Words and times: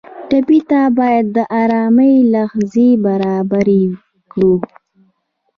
ټپي 0.29 0.59
ته 0.69 0.79
باید 0.99 1.25
د 1.35 1.37
ارامۍ 1.61 2.15
لحظې 2.33 2.89
برابرې 3.05 3.83
کړو. 4.31 4.53